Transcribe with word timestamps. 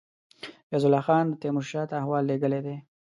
فیض 0.69 0.83
الله 0.87 1.03
خان 1.07 1.25
تېمور 1.41 1.65
شاه 1.71 1.85
ته 1.89 1.95
احوال 2.01 2.23
لېږلی 2.29 2.61
دی. 2.65 2.75